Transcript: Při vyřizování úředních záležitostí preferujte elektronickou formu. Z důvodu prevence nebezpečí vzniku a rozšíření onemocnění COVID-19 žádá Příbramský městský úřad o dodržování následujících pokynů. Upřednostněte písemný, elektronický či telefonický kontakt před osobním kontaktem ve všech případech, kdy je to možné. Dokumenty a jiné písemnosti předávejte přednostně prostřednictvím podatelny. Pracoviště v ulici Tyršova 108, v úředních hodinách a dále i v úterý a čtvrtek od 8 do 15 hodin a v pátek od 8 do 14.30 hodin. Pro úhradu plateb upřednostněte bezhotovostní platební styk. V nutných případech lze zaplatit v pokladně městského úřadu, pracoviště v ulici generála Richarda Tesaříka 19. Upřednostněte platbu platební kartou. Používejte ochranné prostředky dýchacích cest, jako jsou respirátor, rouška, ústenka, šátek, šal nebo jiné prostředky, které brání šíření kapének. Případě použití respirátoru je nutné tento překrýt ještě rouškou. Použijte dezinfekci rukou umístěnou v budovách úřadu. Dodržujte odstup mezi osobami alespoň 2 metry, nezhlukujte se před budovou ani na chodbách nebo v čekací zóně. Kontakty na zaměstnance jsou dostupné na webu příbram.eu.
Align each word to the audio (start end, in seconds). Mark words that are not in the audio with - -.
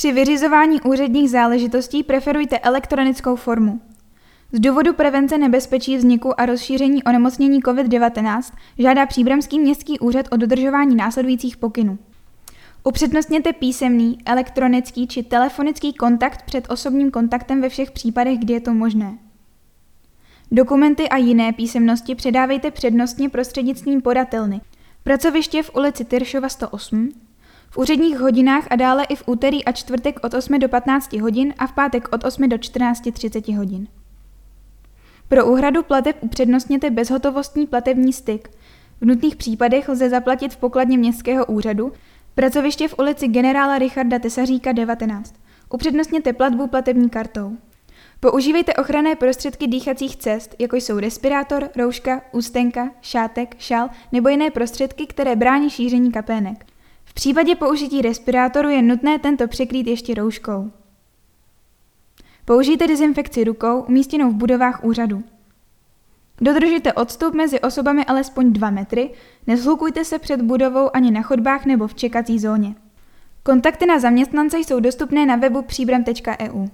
Při 0.00 0.12
vyřizování 0.12 0.80
úředních 0.80 1.30
záležitostí 1.30 2.02
preferujte 2.02 2.58
elektronickou 2.58 3.36
formu. 3.36 3.80
Z 4.52 4.60
důvodu 4.60 4.94
prevence 4.94 5.38
nebezpečí 5.38 5.96
vzniku 5.96 6.40
a 6.40 6.46
rozšíření 6.46 7.02
onemocnění 7.04 7.62
COVID-19 7.62 8.52
žádá 8.78 9.06
Příbramský 9.06 9.58
městský 9.58 9.98
úřad 9.98 10.26
o 10.30 10.36
dodržování 10.36 10.96
následujících 10.96 11.56
pokynů. 11.56 11.98
Upřednostněte 12.84 13.52
písemný, 13.52 14.18
elektronický 14.26 15.06
či 15.06 15.22
telefonický 15.22 15.92
kontakt 15.92 16.42
před 16.42 16.70
osobním 16.70 17.10
kontaktem 17.10 17.60
ve 17.60 17.68
všech 17.68 17.90
případech, 17.90 18.38
kdy 18.38 18.52
je 18.52 18.60
to 18.60 18.74
možné. 18.74 19.18
Dokumenty 20.52 21.08
a 21.08 21.16
jiné 21.16 21.52
písemnosti 21.52 22.14
předávejte 22.14 22.70
přednostně 22.70 23.28
prostřednictvím 23.28 24.02
podatelny. 24.02 24.60
Pracoviště 25.04 25.62
v 25.62 25.70
ulici 25.74 26.04
Tyršova 26.04 26.48
108, 26.48 27.08
v 27.70 27.78
úředních 27.78 28.18
hodinách 28.18 28.66
a 28.70 28.76
dále 28.76 29.04
i 29.04 29.16
v 29.16 29.22
úterý 29.26 29.64
a 29.64 29.72
čtvrtek 29.72 30.20
od 30.22 30.34
8 30.34 30.58
do 30.58 30.68
15 30.68 31.12
hodin 31.12 31.54
a 31.58 31.66
v 31.66 31.72
pátek 31.72 32.08
od 32.12 32.24
8 32.24 32.48
do 32.48 32.56
14.30 32.56 33.56
hodin. 33.56 33.86
Pro 35.28 35.46
úhradu 35.46 35.82
plateb 35.82 36.16
upřednostněte 36.20 36.90
bezhotovostní 36.90 37.66
platební 37.66 38.12
styk. 38.12 38.50
V 39.00 39.04
nutných 39.04 39.36
případech 39.36 39.88
lze 39.88 40.10
zaplatit 40.10 40.52
v 40.52 40.56
pokladně 40.56 40.98
městského 40.98 41.46
úřadu, 41.46 41.92
pracoviště 42.34 42.88
v 42.88 42.98
ulici 42.98 43.28
generála 43.28 43.78
Richarda 43.78 44.18
Tesaříka 44.18 44.72
19. 44.72 45.34
Upřednostněte 45.70 46.32
platbu 46.32 46.66
platební 46.66 47.10
kartou. 47.10 47.56
Používejte 48.20 48.74
ochranné 48.74 49.16
prostředky 49.16 49.66
dýchacích 49.66 50.16
cest, 50.16 50.54
jako 50.58 50.76
jsou 50.76 50.98
respirátor, 50.98 51.68
rouška, 51.76 52.22
ústenka, 52.32 52.90
šátek, 53.00 53.54
šal 53.58 53.88
nebo 54.12 54.28
jiné 54.28 54.50
prostředky, 54.50 55.06
které 55.06 55.36
brání 55.36 55.70
šíření 55.70 56.12
kapének. 56.12 56.69
Případě 57.20 57.54
použití 57.54 58.02
respirátoru 58.02 58.68
je 58.68 58.82
nutné 58.82 59.18
tento 59.18 59.48
překrýt 59.48 59.86
ještě 59.86 60.14
rouškou. 60.14 60.70
Použijte 62.44 62.86
dezinfekci 62.86 63.44
rukou 63.44 63.80
umístěnou 63.80 64.30
v 64.30 64.34
budovách 64.34 64.84
úřadu. 64.84 65.22
Dodržujte 66.40 66.92
odstup 66.92 67.34
mezi 67.34 67.60
osobami 67.60 68.04
alespoň 68.04 68.52
2 68.52 68.70
metry, 68.70 69.10
nezhlukujte 69.46 70.04
se 70.04 70.18
před 70.18 70.42
budovou 70.42 70.96
ani 70.96 71.10
na 71.10 71.22
chodbách 71.22 71.66
nebo 71.66 71.86
v 71.86 71.94
čekací 71.94 72.38
zóně. 72.38 72.74
Kontakty 73.42 73.86
na 73.86 73.98
zaměstnance 73.98 74.58
jsou 74.58 74.80
dostupné 74.80 75.26
na 75.26 75.36
webu 75.36 75.62
příbram.eu. 75.62 76.66